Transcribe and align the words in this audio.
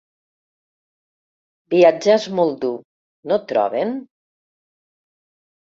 Viatjar 1.75 2.17
és 2.21 2.25
molt 2.41 2.57
dur, 2.65 2.73
no 3.35 3.39
troben? 3.55 3.95